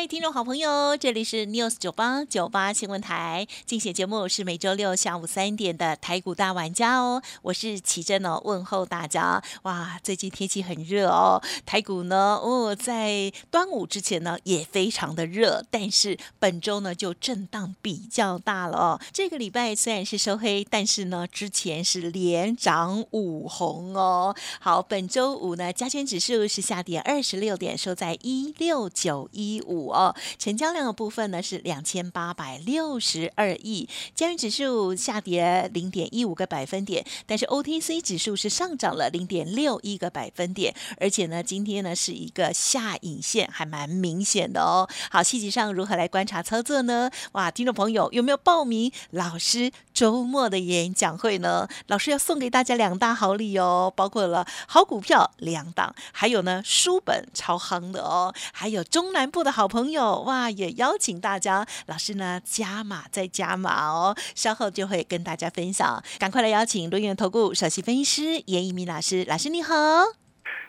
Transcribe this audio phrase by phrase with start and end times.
[0.00, 9.42] 嗨，听众好朋友，这里是 News 九八九八新闻台，竞选节目是每周六下午三点的台股大玩家哦，我是奇珍哦，问候大家。
[9.64, 19.00] 哇，最近天气很热哦，台股呢，哦，在端午之前呢也非常的热，但是本周呢就震荡比较大了哦。
[19.12, 24.34] 这个礼拜虽然是收黑，但是呢之前是连涨五红哦。
[24.60, 29.89] 好，本周五呢加权指数是下跌二十六点，收在一六九一五。
[29.90, 44.86] 哦，成交量的部分呢是两千八百六十二亿，加元指数下跌零点一五个百分点，但是 OTC 指数是上涨了零点六一个百分点，而且呢，今天呢是一个下影线，还蛮明显的哦。
[45.10, 47.10] 好，细节上如何来观察操作呢？
[47.32, 51.66] 哇，听众朋友有没有报名老师周末的演讲会呢？
[51.86, 59.70] 老师要送给大家两大好礼哦，包括了好股票两档，还有呢书本超夯的哦，还有中南部的好。
[59.70, 70.19] 朋友朋友哇，也邀请大家，老师呢加码再加码哦，稍后就会跟大家分享，赶快来邀请罗源投顾首席分析师严一鸣老师，老师你好。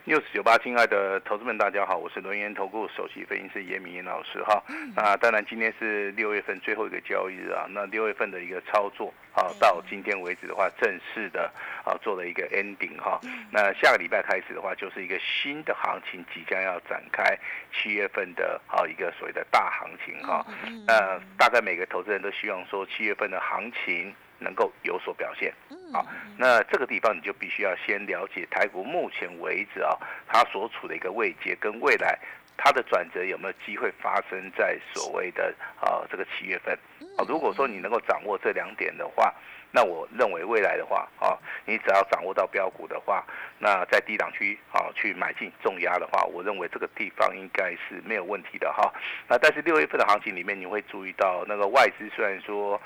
[0.07, 4.59] News 九八，亲爱的投资们，大家好，我是轮研投顾首席分析师严明严老师哈。
[4.95, 7.67] 那当然，今天是六月份最后一个交易日啊。
[7.69, 11.52] 那六月份的一个操作啊，到今天为止的话，正式的
[11.85, 13.19] 啊做了一个 ending 哈。
[13.52, 17.38] 那下个礼拜开始的话，就是一个新的行情即将要展开，
[17.72, 20.44] 七月份的啊一个所谓的大行情哈。
[20.88, 24.11] 那大概每个投资人都希望说，七月份的行情。
[24.42, 25.53] 能够有所表现，
[25.94, 26.06] 好，
[26.38, 29.95] 那这个地方你就必须要先了解台股目前为止啊，
[30.28, 32.19] 它所处的一个位阶跟未来
[32.57, 36.74] 它的转折有没有机会发生在所谓的啊这个七月份，
[37.18, 39.34] 啊，如果说你能够掌握这两点的话。
[39.73, 43.23] 那我认为未来的话，啊，你只要掌握到标股的话，
[43.57, 48.93] 那在低档区啊去买进重压的话，我认为这个地方应该是没有问题的哈。
[49.29, 52.79] 那但是六月份的行情里面，你会注意到那个外资虽然说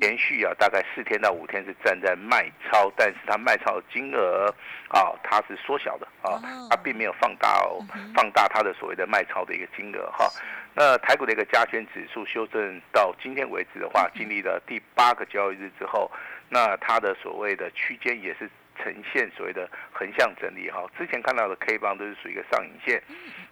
[0.00, 4.52] 连续啊大概四天到五天是站在卖超，但是它卖超的金额
[4.88, 7.78] 啊它是缩小的啊，它并没有放大哦，
[8.16, 10.28] 放大它的所谓的卖超的一个金额哈。
[10.74, 16.10] 那台股的一个加权指数修正到今天为止的话，经历了第八个交易日之后。
[16.54, 18.46] 那它的所谓的区间也是
[18.76, 23.02] 呈现所谓的横向整理哈，之前看到的 K 棒都是属于一个上影线，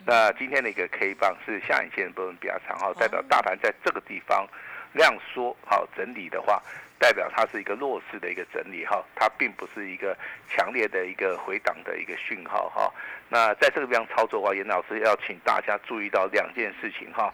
[0.05, 4.47] 那今天的一个 K 棒是下影线部分比较长哈，代表大盘在这个地方
[4.93, 6.63] 量缩好整理的话，
[6.99, 10.15] 代表它是一个弱势的一个整理哈，它并不是一个
[10.51, 12.93] 强烈的一个回档的一个讯号哈。
[13.31, 17.33] 那在这个地方操作的话，严老师要请大家注意到两件事情哈，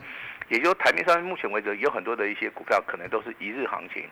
[0.49, 4.09] 也就台面上目前为止有很多的一些股票可能都是一日行情。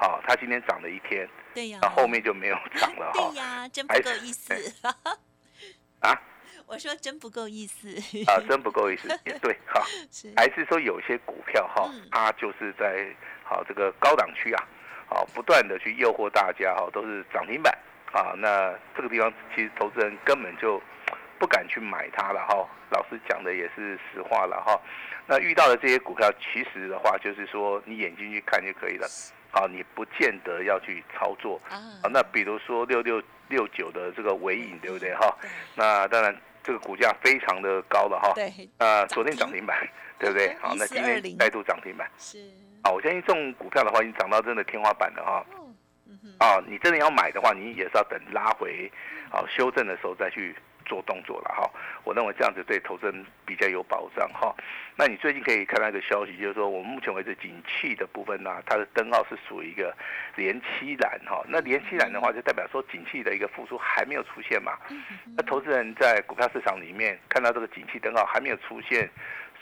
[0.00, 3.30] 好，它今天涨了一天，对呀，那后面就没有涨了哈。
[3.34, 4.54] 对呀，真不够意思。
[5.98, 6.14] 啊？
[6.68, 7.88] 我说真不够意思。
[8.30, 9.82] 啊，真不够意思，也对 哈。
[10.36, 13.08] 还是说有些股票哈，它就是在
[13.42, 14.64] 好这个高档区啊，
[15.08, 17.76] 好不断的去诱惑大家哈，都是涨停板
[18.12, 18.34] 啊。
[18.36, 20.80] 那这个地方其实投资人根本就
[21.40, 22.68] 不敢去买它了哈。
[22.90, 24.80] 老师讲的也是实话了哈。
[25.26, 29.08] 那遇到的这些股票，其实的话就是说你眼睛去看就可以了。
[29.58, 32.06] 啊，你不见得要去操作啊。
[32.12, 35.36] 那比如说六六六九的这个尾影，对不对哈？
[35.74, 36.32] 那当然
[36.62, 38.32] 这个股价非常的高了哈。
[38.36, 38.68] 对。
[38.78, 39.76] 啊，昨天涨停板，
[40.16, 40.54] 对不对？
[40.60, 42.08] 好，那今天再度涨停板。
[42.16, 42.38] 是。
[42.82, 45.44] 啊，我相信这种股票的话，已经涨到真的天花板了哈。
[46.06, 48.88] 嗯啊，你真的要买的话，你也是要等拉回，
[49.32, 50.54] 啊，修正的时候再去。
[50.88, 51.70] 做动作了哈，
[52.02, 54.52] 我认为这样子对投资人比较有保障哈。
[54.96, 59.94] 那你最近可以看到一个消息，就是说我们目前为止景气的部分呢，它的灯号是属于一个
[60.34, 61.44] 连期蓝哈。
[61.46, 64.72] 那连期蓝的话，就代表说景气的一个复苏还没有出现嘛。
[65.36, 69.08] 那投资人在股票市场里面看到这个景气灯号还没有出现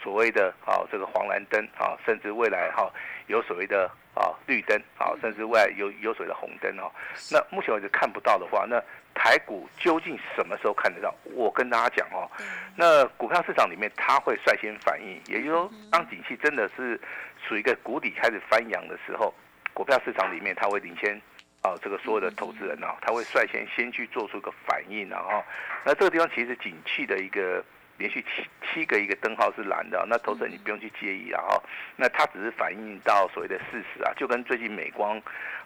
[0.02, 2.90] 所谓的啊这个黄蓝灯啊，甚至未来哈
[3.26, 6.90] 有所谓的啊绿灯啊，甚至未来有有所谓的红灯哦。
[7.30, 8.82] 那目前为止看不到的话，那
[9.14, 11.14] 台股究竟什么时候看得到？
[11.34, 12.30] 我跟大家讲哦，
[12.76, 17.00] 那股票市场里面它会率先反应，也就是说，当景气真的是
[17.48, 19.32] 属于一个谷底开始翻扬的时候，
[19.72, 21.20] 股票市场里面它会领先
[21.62, 25.42] 啊，这个所有的投资人啊，他会率先先去做出一个反应，然后，
[25.84, 27.64] 那这个地方其实景气的一个
[27.98, 31.62] 连续七七个一个灯号是蓝的，那投资人你不用去介意啊哈。
[31.96, 35.18] 那它只是反映到所谓的事实啊，就跟最近美光，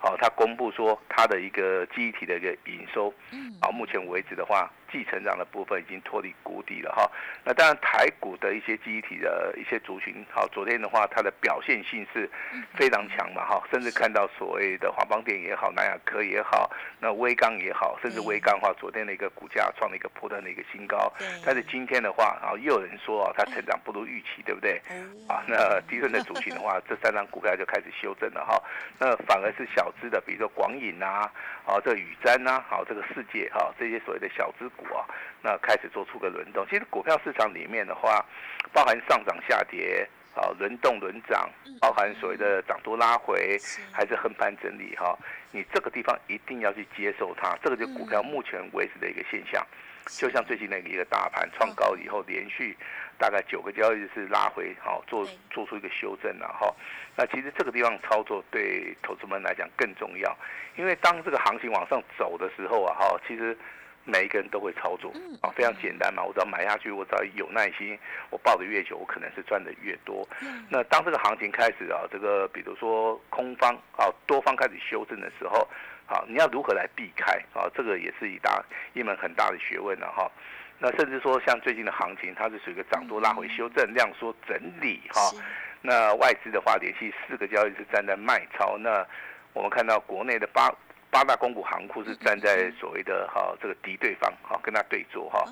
[0.03, 4.71] 哦，它公布说它的一个记忆体的一个营收，嗯，啊，目前为止的话。
[4.91, 7.11] 继成长的部分已经脱离谷底了哈，
[7.45, 12.29] 那当然台股的一些记忆体的一些族群，好，昨天的话它的表现性是
[12.75, 21.13] 非常强嘛哈，甚至看到所谓的华邦电也好，南亚科也好，那威钢也好，甚至威钢的话，昨天的一个股价创了一个破断的一个新高，
[21.45, 24.81] 但是今天的话，然后又有人说啊，它成长不如预期，对不对？
[25.29, 28.61] 啊，那低润的族群的话， 这三张股票就开始修正了哈，
[28.99, 31.31] 那反而是小资的，比如说广影啊，
[31.65, 34.69] 啊，这宇瞻呐，好，这个世界哈，这些所谓的小资。
[34.81, 35.05] 股啊，
[35.43, 36.67] 那开始做出个轮动。
[36.71, 38.25] 其实股票市场里面的话，
[38.73, 41.51] 包含上涨下跌啊，轮动轮涨，
[41.81, 43.59] 包含所谓的涨多拉回，
[43.93, 45.17] 还是横盘整理哈。
[45.53, 49.67] 你这个地方一定要去接受它，这个就股票目前为止的一个现象。
[50.07, 52.77] 就像最近那个一个大盘创高以后，连续
[53.19, 56.75] 大概九个交易日是拉回，好做做出一个修正了哈。
[57.17, 60.35] 那其实这个地方操作对投资们来讲更重要，
[60.77, 63.57] 因为当这个行情往上走的时候啊，哈，其实。
[64.05, 65.13] 每一个人都会操作
[65.43, 66.23] 啊，非常简单嘛。
[66.23, 67.97] 我只要买下去，我只要有耐心，
[68.31, 70.27] 我抱的越久，我可能是赚的越多。
[70.69, 75.69] 那当这个行情开始啊，这个比如说空方啊，多方开始修正的时候，
[76.07, 77.69] 啊，你要如何来避开啊？
[77.75, 78.65] 这个也是一大
[78.95, 80.31] 一门很大的学问了哈。
[80.79, 85.31] 那甚至说像最近的行情，它是属于一个涨多拉回修正，量缩整理哈。
[85.83, 88.79] 那外资的话，连续四个交易是站在卖超。
[88.79, 89.07] 那
[89.53, 90.73] 我们看到国内的八。
[91.11, 95.45] 八大公股行库是站在所谓的哈这个敌对方哈跟他对坐哈，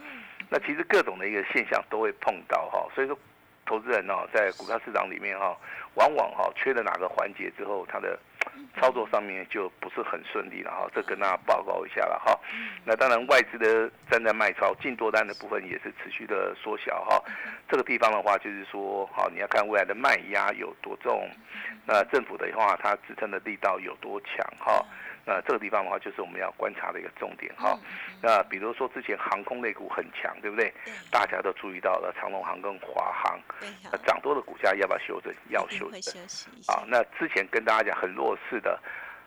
[0.49, 3.19] 那其实各种的一个现象都会碰到哈，所以说
[3.67, 5.57] 投资人哦在股票市场里面哈，
[5.95, 8.19] 往往哈缺了哪个环节之后，他的
[8.81, 12.39] 操作上面就不是很顺利了哈，这跟大家报告一下了哈。
[12.85, 17.21] 那当然外资的站在卖超进多单的部分也是持续的缩小哈，
[17.69, 21.29] 这个地方的话就是说哈你要看未来的卖压有多重，
[21.85, 24.83] 那政府的话它支撑的力道有多强哈。
[25.29, 27.79] 那这个地方的话，就是我们要观察的一个重点哈。
[28.23, 30.73] 那比如说之前航空类股很强，对不对？
[31.11, 33.39] 大家都注意到了长龙航跟华航，
[34.07, 35.31] 涨多的股价要不要修正？
[35.51, 36.23] 要修正。
[36.67, 38.81] 啊，那之前跟大家讲很弱势的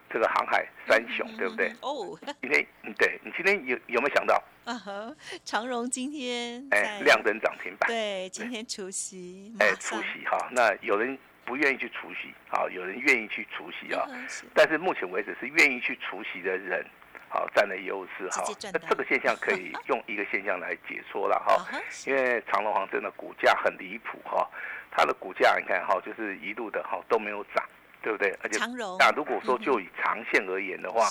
[0.09, 1.71] 这个航海三雄，对不对？
[1.81, 2.17] 哦。
[2.41, 2.65] 今天，
[2.97, 4.43] 对你今天有有没有想到？
[4.65, 5.15] 啊哈，
[5.45, 7.87] 长荣今天哎亮灯涨停板。
[7.87, 9.53] 对，今天除夕。
[9.59, 11.15] 哎，除夕哈，那有人。
[11.45, 14.07] 不愿意去除息，好，有人愿意去除息啊，
[14.53, 16.85] 但是目前为止是愿意去除息的人，
[17.29, 18.43] 好占了优势哈。
[18.71, 24.47] 那这个现象可以用一个现象来解说了 哈，因为长隆行真的股价很离谱哈，
[24.91, 27.63] 它的股价你看哈，就是一路的哈都没有涨，
[28.01, 28.29] 对不对？
[28.43, 28.59] 而且
[28.99, 31.05] 那如果说就以长线而言的话，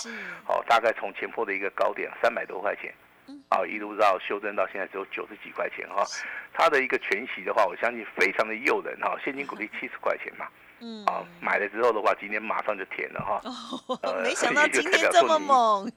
[0.44, 2.94] 好，大概从前坡的一个高点三百多块钱。
[3.50, 6.05] 啊，一路到修正到现在只有九十几块钱哈，
[6.52, 10.47] 它的一个全息的话，我相信非常的诱人哈，现金股利七十块钱嘛，
[10.79, 13.41] 嗯，啊，买了之后的话，今天马上就填了哈，
[14.02, 15.91] 哦，没想到 今天这么猛，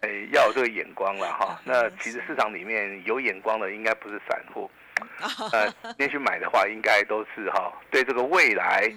[0.00, 4.70] 哎，要有这个眼光了哈，那其实市场里面有眼光的应该不是散户，
[5.52, 8.90] 呃，连续买的话应该都是哈，对这个未来，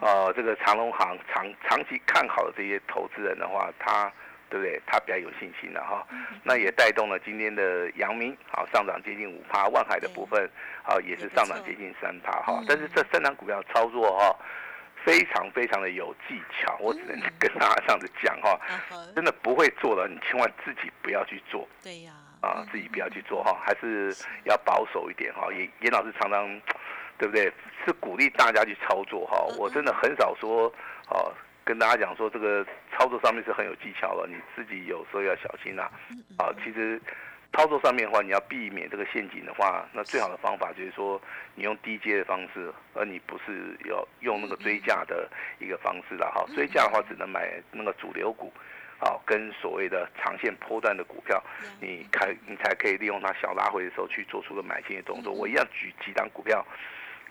[0.00, 4.08] 呃，这个长隆行长长期看好的这些投资人的话，他。
[4.50, 4.82] 对不对？
[4.84, 6.04] 他比较有信心了哈，
[6.42, 10.50] 那也带动了今天的阳明，好上涨接近五趴，万海的部分，
[10.82, 12.60] 好也是上涨接近三趴哈。
[12.66, 14.36] 但是这三档股票操作哈，
[15.04, 18.58] 非常非常的有技巧，我只能跟大家这样子讲哈，
[19.14, 21.68] 真的不会做的，你千万自己不要去做。
[21.82, 24.12] 对呀，啊，自己不要去做哈， 还是
[24.44, 25.46] 要保守一点哈。
[25.52, 26.60] 严严老师常常，
[27.16, 27.52] 对不对？
[27.86, 29.38] 是鼓励大家去操作哈。
[29.56, 30.66] 我真的很少说，
[31.08, 31.32] 哦。
[31.64, 35.90] 跟大家讲说，这个操作上面是很有技巧的，你自己有时候要小心啦。
[36.38, 37.00] 啊，其实
[37.52, 41.20] 操作上面的话，你要避免这个陷阱的话，那最好的方法就是说，
[41.54, 46.44] 你用低阶的方式，而你不是要用那个追价的一个方式了哈。
[46.54, 48.52] 追价的话，只能买那个主流股，
[48.98, 51.42] 啊，跟所谓的长线波段的股票，
[51.80, 55.32] 你开你才可以利用它小拉回的时候去做出个买进的动作。
[55.32, 56.64] 我一样举几档股票。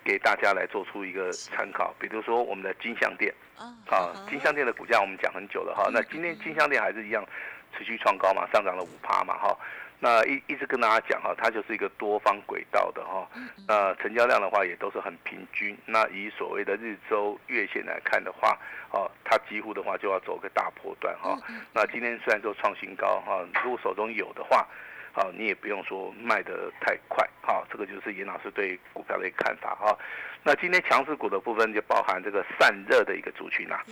[0.04, 3.32] 给大家来做出一个参考，比如说我们的金相店，
[3.88, 7.24] 啊，金相店的股价我们讲很久了哈，那今天金相店还是一样
[7.76, 9.56] 持续创高嘛，上涨了五趴嘛哈，
[9.98, 13.28] 那一一直跟大家讲哈，它就是一个多方轨道的哈，
[13.68, 18.58] 那成交量的话也都是很平均，那以所谓的日周月线来看的话，
[18.90, 21.38] 哦，它几乎的话就要走个大波段哈，
[21.72, 24.66] 那今天虽然说创新高哈，如果手中有的话。
[25.12, 29.96] 好，你也不用说卖得太快，好，这个就是严老师对股票的一个看法哈。
[30.42, 33.82] 那今天强势股的部分就包含这个散热的一个族群啦，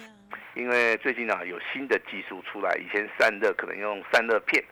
[0.55, 4.63] 因为最近啊有新的技术出来，以前散热可能用散热片、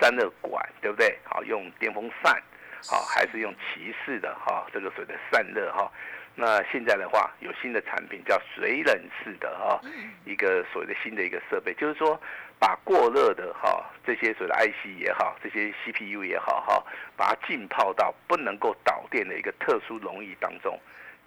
[0.00, 1.18] 散热管，对不对？
[1.24, 2.40] 好，用电风扇，
[2.88, 5.90] 好，还是用骑士的哈，这个所谓的散热哈。
[6.34, 9.80] 那现在的话，有新的产品叫水冷式的哈，
[10.24, 12.20] 一个所谓的新的一个设备，就是说
[12.58, 16.84] 把过热的哈这些所谓的 IC 也好，这些 CPU 也好哈，
[17.16, 20.78] 把它浸泡到不能够导电的一个特殊溶液当中。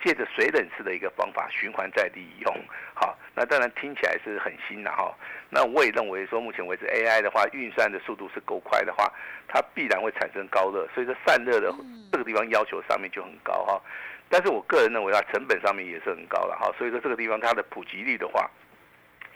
[0.04, 2.54] 借着水冷式的一个方法循环再利用，
[2.94, 5.12] 好，那当然听起来是很新的哈。
[5.50, 9.12] 那我也认为说，目前为止 AI 的话，运算的速度是够快的话，
[9.48, 11.74] 它必然会产生高热，所以说散热的
[12.12, 13.82] 这个地方要求上面就很高哈。
[14.30, 18.50] 但是我个人认为它成本上面也是很高了哈，所以说这个地方它的普及率的话。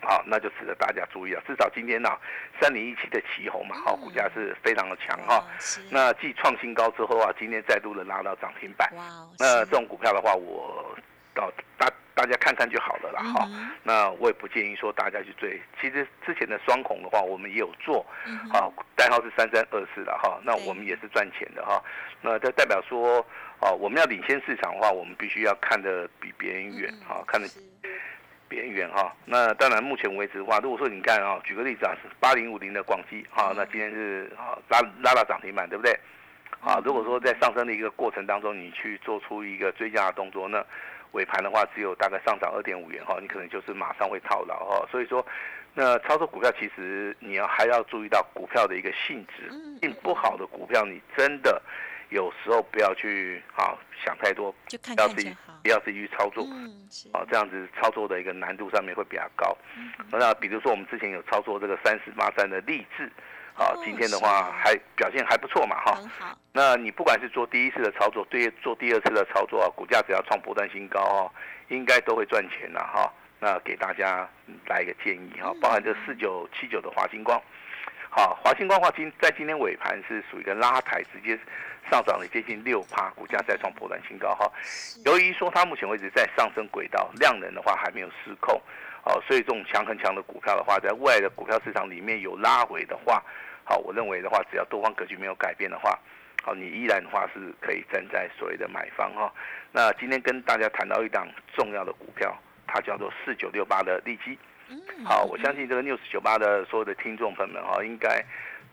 [0.02, 1.42] 好，那就值得大家注意啊。
[1.46, 2.08] 至少今天呢，
[2.58, 5.44] 三零一七的旗红嘛，好，股价是非常的强哈。
[5.90, 8.90] 那继创新高之后啊，今天再度的拉到涨停板。
[8.96, 9.04] 哇。
[9.38, 10.96] 那这种股票的话，我
[11.34, 13.48] 到大大家看看就好了啦哈。
[13.82, 15.60] 那我也不建议说大家去追。
[15.80, 18.04] 其实之前的双孔的话，我们也有做，
[18.52, 20.40] 好，代号是三三二四的哈。
[20.44, 21.82] 那我们也是赚钱的哈。
[22.20, 23.24] 那这代表说，
[23.60, 27.48] 哦，我们要领先市场的话，我们必须要看得比别人远哈，看得。
[28.50, 35.96] 边缘哈，那当然目前为止的话，如果说你看啊，举个例子啊，是八零五零的广基哈，那今天是啊拉拉到涨停板，对不对？
[36.60, 40.66] 啊，如果说在上升的一个过程当中，你去做出一个追加的动作，那
[41.12, 44.88] 尾盘的话只有大概上涨二点五元哈，你可能就是马上会套牢哈。
[44.90, 45.24] 所以说，
[45.74, 49.50] 那操作股票其实你要还要注意到股票的一个性质，
[49.80, 51.62] 性不好的股票你真的。
[52.10, 56.42] 有时候不要去啊想太多，不要自己不要自己去操作，
[57.12, 59.56] 啊这样子操作的一个难度上面会比较高。
[60.10, 63.08] 那比如说我们之前有操作这个三十八三的励志，
[63.60, 66.00] 啊今天的话还表现还不错嘛哈。
[66.50, 71.30] 那你不管是做第一次的操作，对做第二次的操作啊，股价只要创波段新高哦，
[71.68, 73.12] 应该都会赚钱了哈。
[73.38, 74.26] 那给大家
[74.66, 77.40] 来一个建议哈，包含这四九七九的华星光。
[78.08, 81.38] 好，华星光华今在今天尾盘是属于一个拉抬，直接
[81.88, 84.50] 上涨了接近六趴，股价再创波段新高哈。
[85.04, 88.60] 由于说它目前为止在上升轨道，量能的话还没有失控，
[89.04, 93.22] 哦，所以这种强很强的股票的话，在未来的股票市场里面有拉回的话，
[93.64, 95.98] 好，我认为的话，只要多方格局没有改变的话，
[96.42, 99.32] 好，你依然的话是可以站在所谓的买方哈。
[99.72, 104.38] 那今天跟大家谈到一档重要的股票，它叫做四九六八的利基。
[105.04, 108.24] 好，我相信这个 news 九八的所有的听众朋友们哈，应该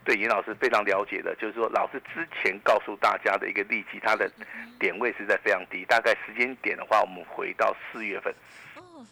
[0.04, 4.30] 对严老师非常了解的，就是说老师之前告诉大家的一个利基，它的
[4.78, 8.32] 点位是在非常低，大概时间点的话，我们回到四月份，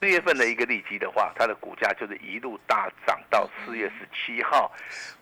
[0.01, 4.71] 四月份的一个利基的话，它的股价就是一路大涨到四月十七号，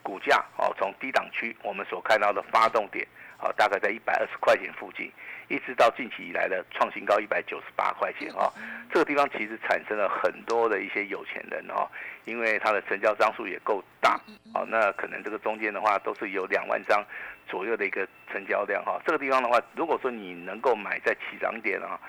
[0.02, 3.06] 股价哦从低档区我们所看到的发动点。
[3.40, 5.12] 哦，大概在一百二十块钱附近，
[5.48, 8.50] 一直到近期以来的创新高一百九十八块钱哦，
[8.90, 11.86] 这个地方其实产生了很多的一些有钱人哦，
[12.24, 14.18] 因为它的成交张数也够大，
[14.54, 17.04] 哦，那可能这个中间的话都是有两万张
[17.46, 22.00] 左右的一个成交量哈，这个地方的话，如果说你能够买在起涨点啊，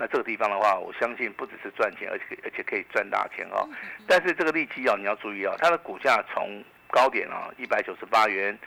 [0.00, 3.68] 那这个地方的话，我相信不只是赚钱，而且而且可以赚大钱哦。
[4.08, 8.58] 但是这个利基啊，你要注意哦，它的股价从高点啊一百九十八元。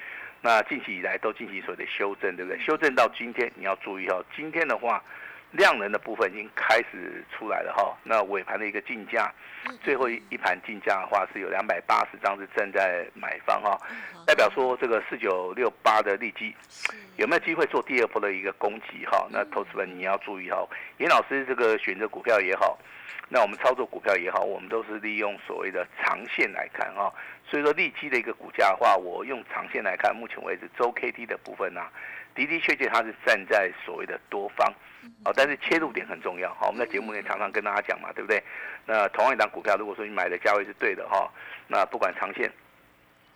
[0.42, 2.60] 那近期以来都进行所谓的修正，对不对？
[2.60, 4.24] 修正到今天，你要注意哦。
[4.36, 5.04] 今天的话，
[5.54, 7.96] 量能的部分已经开始出来了哈。
[8.04, 9.32] 那尾盘的一个竞价，
[9.82, 13.80] 最后一一盘竞价的话是有两百八十张是正在买方哈，
[14.28, 16.54] 代表说这个四九六八的利基
[17.16, 19.28] 有没有机会做第二波的一个攻击哈？
[19.32, 20.68] 那投资人你要注意哈。
[20.98, 22.78] 严老师这个选择股票也好。
[23.30, 27.12] 那我们操作股票也好，我们都是利用所谓的长线来看哈，
[27.50, 31.82] 所以说利基的一个股价的话，我用长线来看，目前为止周 K D 的部分呢，
[32.36, 34.74] 的的确确它是站在所谓的多方，
[35.26, 38.42] 哦，但是切入点很重要，好，我们在节目里常常跟大家讲嘛，对不对？
[38.86, 41.32] 那同样一档股票，如果说你买的价位是对的哈，
[41.68, 42.52] 那不管长线，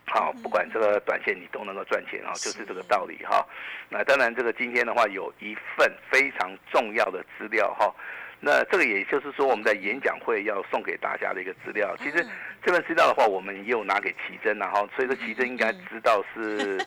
[0.05, 3.45] 好，不管这个短线，你都能够赚钱啊，就是这个道理哈。
[3.89, 7.93] 那当然，这个今天的话，有一份非常重要的资料哈。
[8.39, 11.95] 那这个也就是说，我们在演讲会要送给大家的一个资料。
[11.97, 12.23] 其实
[12.63, 16.77] 这份资料的话，我们也有拿给奇珍，然后所以说奇珍应该知道是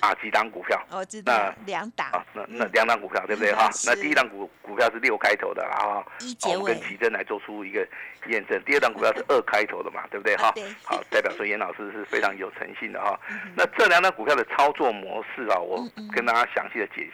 [0.00, 0.80] 啊几档股票。
[0.90, 3.70] 我知道两档啊，那那两档股票对不对哈？
[3.86, 6.04] 那第一档股股票是六开头的啊，
[6.46, 7.86] 我们跟奇珍来做出一个
[8.26, 8.62] 验证。
[8.64, 10.52] 第二档股票是二开头的嘛，对不对哈？
[10.84, 13.18] 好，代表说严老师是非常有诚信的哈。
[13.56, 17.08] 那这两档股票的操作模式啊，我跟大家详细的解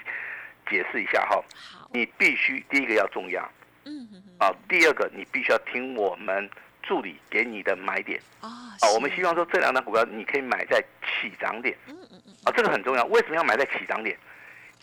[0.68, 1.42] 解释一下哈。
[1.90, 3.48] 你必须第一个要重要。
[3.84, 4.06] 嗯
[4.38, 6.48] 啊，第二个你必须要听我们
[6.82, 8.76] 助理给你的买点啊。
[8.80, 11.76] 啊，我们希望说这两档股票你可以买在起涨点。
[11.86, 12.17] 嗯嗯嗯。
[12.48, 13.04] 啊，这个很重要。
[13.06, 14.16] 为什么要买在起涨点？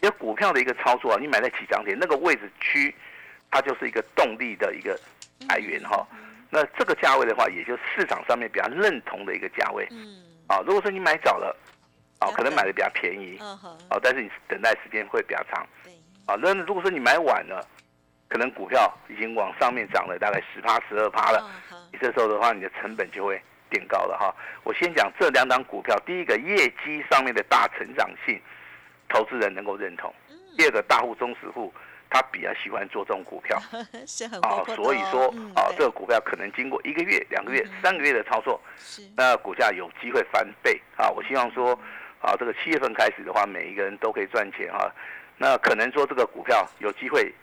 [0.01, 2.93] 因为股票的一个操作啊，你买在起涨点那个位置区，
[3.49, 4.99] 它就是一个动力的一个
[5.49, 6.05] 来源哈。
[6.51, 9.87] 那这个价位的话，也就市场上面比较认同的一个价位。
[9.89, 10.21] 嗯。
[10.47, 11.57] 啊，如果说你买早了，
[12.19, 15.91] 啊，可能买的的比较便宜，嗯哼，哦，但是你等待时间会比较长，对，
[16.27, 17.67] 啊，那如果说你买晚了，
[18.29, 21.49] 可能股票已经往上面涨了大概十趴、十二趴了，
[21.91, 24.33] 你这时候的话，你的成本就会变高了哈。
[24.63, 28.39] 我先讲这两档股票，第一个业绩上面的大成长性，
[29.09, 31.73] 投资人能够认同；嗯第二个大户、中实户，
[32.09, 33.61] 他比较喜欢做这种股票
[34.07, 41.09] 是很啊所以说嗯啊，这个股票可能经过一个月、两个月嗯、三个月的操作，是那股价有机会翻倍啊！
[41.09, 41.77] 我希望说
[42.21, 44.89] 啊，这个七月份开始的话，每一个人都可以赚钱哈。
[45.37, 47.33] 那可能说这个股票有机会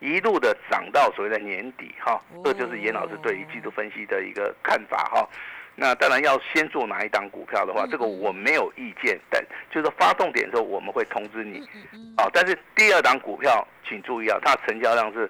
[0.00, 5.28] 一路的涨到所谓的年底哈，这就是严老师对于技术分析的一个看法哈。
[5.74, 11.58] 那当然要先做哪一档股票的话，这个我没有意见，但就是说发动点的时候我们会通知你。
[12.16, 12.28] 啊。
[12.32, 15.28] 但是第二档股票请注意啊，它成交量是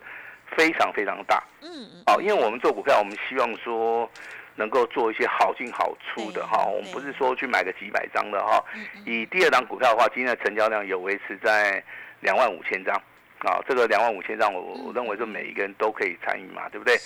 [0.56, 1.42] 非常非常大。
[1.62, 2.02] 嗯嗯。
[2.06, 4.10] 啊，因为我们做股票，我们希望说
[4.56, 8.62] 能够做一些好进好出的哈，对我们不是说去买个几百张的哈。
[9.06, 11.82] 以第二档股票的话，今天的成交量有维持在
[12.20, 13.00] 两万五千张
[13.42, 16.96] 啊，这个两万五千张，我我认为是每一个人都可以参与嘛，对不对？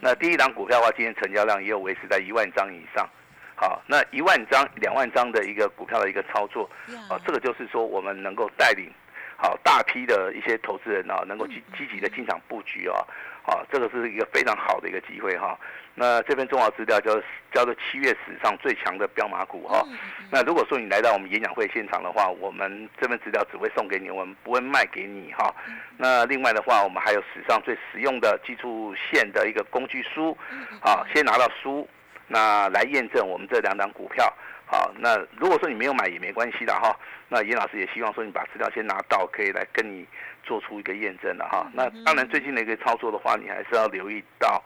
[0.00, 3.08] 那第一档股票的话，今天成交量也有维持在一万张以上。
[3.54, 8.90] 好，那一万张、两万张的一个股票的一个操作，呀啊，这个就是说我们能够带领
[9.36, 12.96] 好大批的一些投资人啊，能够积积极的进场布局啊，
[13.44, 15.58] 啊，这个是一个非常好的一个机会哈。
[15.94, 17.14] 那这份重要资料叫
[17.52, 19.84] 叫做七月史上最强的标马股哈。
[20.30, 25.54] 那如果说你来到我们演讲会现场的话，我们这份资料只会送给你，我们不会卖给你哈。
[25.98, 30.36] 那另外的话，我们还有史上最实用的技术线的一个工具书，
[30.80, 31.86] 啊，先拿到书，
[32.28, 34.32] 那来验证我们这两档股票。
[34.66, 36.98] 好，那如果说你没有买也没关系的哈。
[37.28, 40.06] 那严老师也希望说你把资料先拿到，可以来跟你
[40.42, 41.66] 做出一个验证的哈。
[41.72, 44.62] 那当然最近的一个操作的话，你还是要留意到。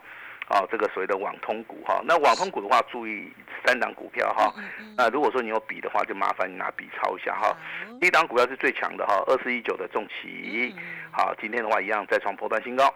[0.49, 3.29] 啊，这个所谓的网通股哈，那网通股的话，注意
[3.65, 4.53] 三档股票哈。
[4.95, 7.53] 那如果说你有笔的话，就麻烦你拿笔抄一下哈。
[7.99, 12.89] 第一档股票是最强的哈，二四一九的重旗，嗯好，今天的话一样再创波段新高。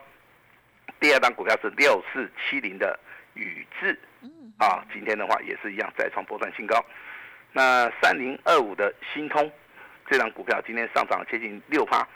[0.98, 2.98] 第二档股票是六四七零的
[3.41, 4.29] 宇智，嗯
[4.60, 6.83] 啊，今天的话也是一样再创波段新高。
[7.51, 9.51] 那三零二五的新通，
[10.10, 12.08] 这档股票今天上涨接近六趴，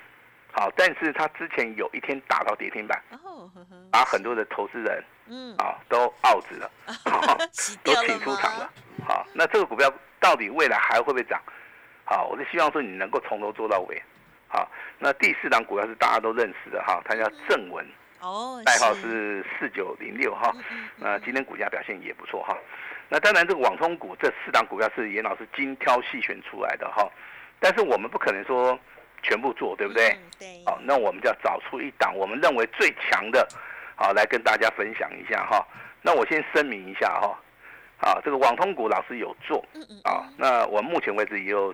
[0.51, 3.01] 好，但是它之前有一天打到跌停板，
[3.91, 6.71] 把很多的投资人嗯啊都 out 了，
[7.51, 8.71] 洗都请出场了。
[9.05, 11.41] 好，那这个股票到底未来还会不会涨？
[12.05, 14.01] 好，我是希望说你能够从头做到尾。
[14.47, 17.85] 好，那第四档股票是大家都认识的哈，它叫正文，
[18.29, 20.51] 哦代号是四九零六哈。
[20.69, 22.57] 嗯那今天股价表现也不错哈。
[23.07, 27.07] 那当然，这个网通股这四档股票是严老师精挑细选出来的哈，
[27.59, 28.77] 但是我们不可能说
[29.21, 30.09] 全部做，对不对？
[30.09, 33.47] 嗯对好，那我们就要找出一档我们认为最强的，
[33.95, 35.63] 好来跟大家分享一下哈。
[36.01, 37.39] 那我先声明一下哈，
[38.01, 39.63] 啊，这个网通股老师有做
[40.03, 41.71] 啊，那我目前为止也有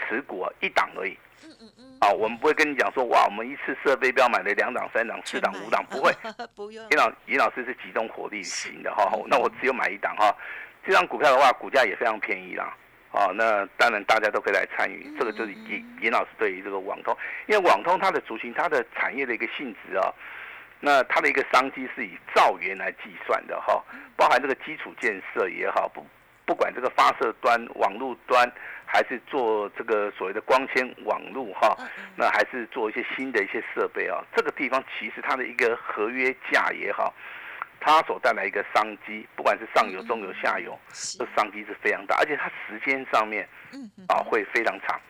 [0.00, 6.12] 持股啊一档而已嗯嗯嗯啊，我们不会跟你讲说哇，我们一次设飞镖买了两档、三档、四档、五档，不会。
[6.54, 10.34] 不用严老严老师是集中火力型的哈，那我只有买一档哈。
[10.84, 12.76] 这张股票的话，股价也非常便宜啦。
[13.12, 17.14] 哦，那当然大家都可以来参与，这个就是严严老师对于这个网通，
[17.46, 20.10] 因为网通它的族群、它的产业的一个性质啊，
[20.80, 23.84] 那它的一个商机是以兆元来计算的哈，
[24.16, 26.04] 包含这个基础建设也好，不
[26.52, 28.46] 不管这个发射端、网络端，
[28.84, 31.74] 还是做这个所谓的光纤网络哈，
[32.14, 37.14] 那还是做一些新的一些设备啊，这个地方其实它的一个合约价也好，
[37.80, 40.78] 它所带来一个商机，不管是上游、中游、下游，
[41.18, 43.48] 这商机是非常大，而且它时间上面
[44.08, 45.00] 啊会非常长。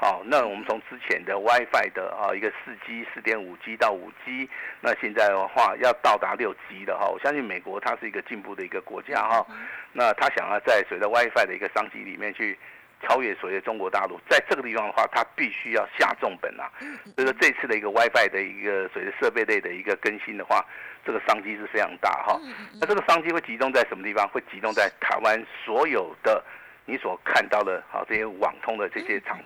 [0.00, 4.48] 好，那我们从之前的 WiFi 的啊一个四 G、四点五 G 到五 G，
[4.80, 9.44] 那现在的话要到达六 G 的哈，我相信美国它是一个进步的一个国家哈，
[9.92, 12.56] 那它想要在随着 WiFi 的一个商机里面去
[13.02, 16.70] 超越所谓的中国大陆，在这个地方的话，它必须要下重本啊。
[17.16, 20.64] 所以说这次的一个 WiFi 的一个随着设备类的一个更新的话，
[21.04, 22.40] 这个商机是非常大哈。
[22.80, 24.28] 那这个商机会集中在什么地方？
[24.28, 26.40] 会集中在台湾所有的
[26.88, 29.38] 你所看到的好这些网通的这些厂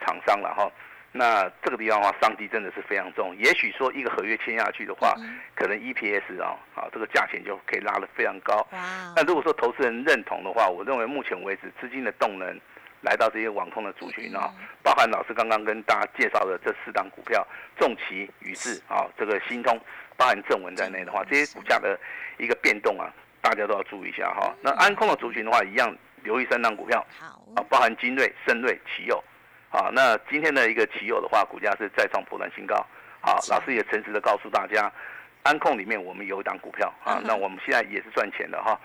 [0.00, 0.72] 厂商了哈。
[1.12, 3.36] 那这个地方的话，商机真的是非常重。
[3.36, 5.14] 也许说一个合约签下去的话，
[5.54, 8.66] 可能 EPS 啊，啊这个价钱就可以拉得非常高。
[8.72, 12.58] 哇那如果说投资人认同的话，我认为目前为止资金的动能
[13.02, 17.46] 来到这些网通的族群啊，包含老师刚刚跟大家介绍的这四档股票，
[17.78, 19.78] 重旗、宇智啊，这个新通，
[20.16, 21.98] 包含正文在内的话，这些股价的
[22.36, 23.08] 一个变动啊，
[23.40, 24.54] 大家都要注意一下哈。
[24.60, 29.22] 那安控的族群的话，一样留意三档股票好啊，包含金瑞、深瑞、奇友。
[29.70, 32.74] 啊，那今天的一个奇友的话，股价是再创破断新高。
[33.20, 34.90] 好，老师也诚实的告诉大家，
[35.42, 38.78] 安控里面我们有一档股票啊，那我们现在也是赚钱的哈。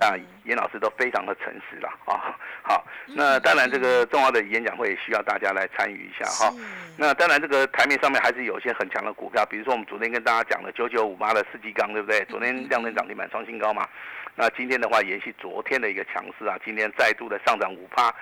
[0.00, 2.34] 啊，严老师都非常的诚实了啊。
[2.62, 6.54] 好，那当然这个重要的演讲会需要大家来参与一下哈。
[6.96, 12.24] 那当然这个台面上面还是有一些很强的股票，比如说我们昨天跟大家讲的九九五八的四季钢，对不对？
[12.26, 13.86] 昨天量能涨停板创新高嘛。
[14.34, 18.14] 那今天的话延续昨天的一个强势啊，今天再度的上涨五趴。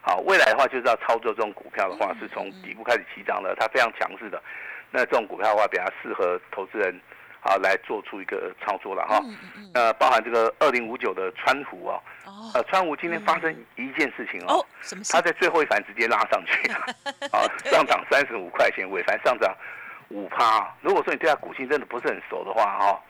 [0.00, 4.40] 好，未来的话就是要操作这种股票的话，是从底部开始起涨的，它非常强势的。
[4.92, 6.94] 那这种股票的话，比较适合投资人
[7.42, 9.20] 啊来做出一个操作了哈。
[9.74, 12.00] 呃，包含这个二零五九的川湖哦，
[12.54, 14.64] 呃，川湖今天发生一件事情哦，
[15.10, 16.76] 它在最后一盘直接拉上去了，
[17.36, 19.52] 啊，上涨三十五块钱，尾盘上涨
[20.10, 20.72] 五趴。
[20.82, 23.02] 如果说你对它股性真的不是很熟的话哈，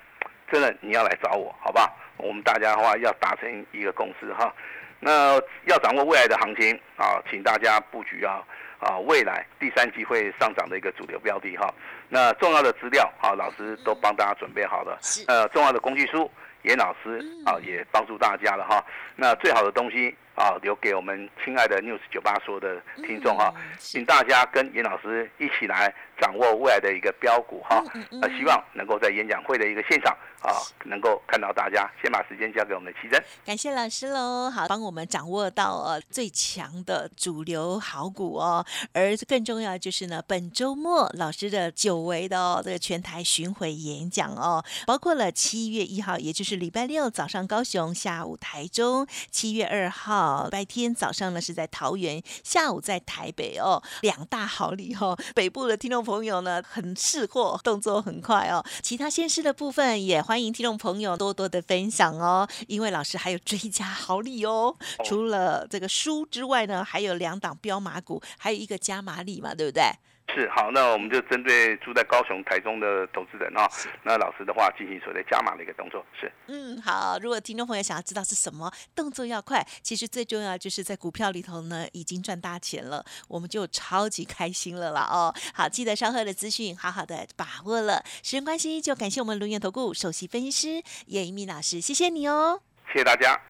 [0.51, 1.95] 真的你要来找我，好不好？
[2.19, 4.53] 我们大家的话要达成一个共识哈。
[4.99, 5.35] 那
[5.67, 8.43] 要掌握未来的行情啊，请大家布局啊
[8.79, 11.73] 啊，未来第三季会上涨的一个主流标的哈。
[12.09, 14.99] 那重要的资料啊，老师都帮大家准备好了。
[15.29, 16.31] 呃，重要的工具书，
[16.63, 18.83] 严老师啊也帮助大家了哈。
[19.15, 25.93] 那最好的东西啊，留给我们亲爱的 News 九八说的听众哈，请大家跟严老师一起来。
[26.19, 27.85] 掌握未来的一个标股哈，
[28.23, 30.49] 呃，希望能够在演讲会的一个现场啊，
[30.87, 31.87] 能够看到大家。
[32.01, 38.65] 先把时间交给我们的奇珍，感谢老师喽，好，帮我们掌握到呃最强的主流好股哦。
[38.95, 56.07] 而更重要就是呢，本周末老师的久违的哦这个全台巡回演讲哦，包括了七月一号，也就是礼拜六早上高雄，下午台中；七月二号白天早上呢是在桃园，下午在台北哦，两大好礼哦，北部的听众。
[56.07, 58.65] 朋友呢很识货，动作很快哦。
[58.81, 64.77] 其他先师的部分也欢迎听众朋友多多的分享哦，因为老师还有追加好礼哦。
[65.05, 69.91] 除了这个书之外呢，还有两档标马股，还有一个加码礼嘛，对不对？
[70.35, 73.67] 是好，那我们就针对住在高雄、台中的投资人哈，
[74.03, 76.31] 那老师的话进行所谓加码的一个动作是。
[76.49, 85.35] 嗯，好，如果听众朋友想要知道是什么动作要快，其实最重要就是在股票里头呢已经赚大钱了，我们就超级开心了啦哦。
[85.55, 88.03] 好，记得稍后的资讯好好的把握了。
[88.23, 92.61] 时间关系，就感谢我们龙源投顾首席分析师叶一鸣老师，谢谢你哦。
[92.93, 93.41] 谢谢大家。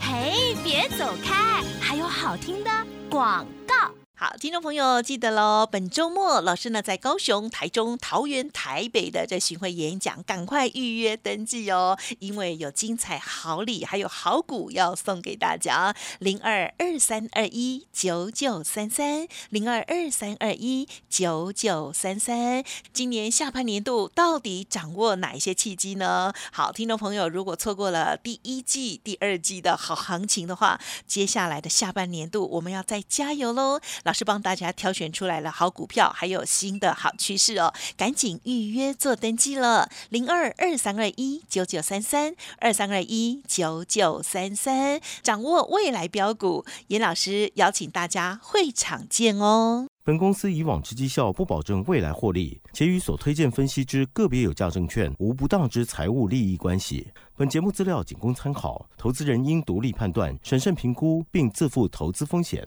[0.00, 2.70] 嘿，别走开，还有好听的
[3.10, 3.92] 广告。
[4.14, 15.96] 好，听众朋友记得喽，本周末老师呢在高雄、台中、桃园、台北的这巡回演讲，赶快预约登记哦，因为有精彩好礼，还有好股要送给大家。
[16.20, 22.62] 零二二三二一九九三三，零二二三二一九九三三。
[22.92, 26.32] 今年下半年度到底掌握哪一些契机呢？
[26.52, 33.80] 好，听众朋友，如果错过了第一季、第二季的好行情的话，接下来的下半年度我们要再加油喽。
[34.04, 49.86] 老师帮大家挑选出来了好股票，还有新的好趋势哦，赶紧预约做登记了，零二二三二一九九三三二三二一九九三三，掌握未来标股，严老师邀请大家会场见哦。
[50.04, 57.12] 本公司以往之绩效不保证未来获利，且与所推荐分析之个别有价证券无不当之财务利益关系。
[57.36, 62.66] 本节目资料仅供参考，投资人应独立判断、审慎评估，并自负投资风险。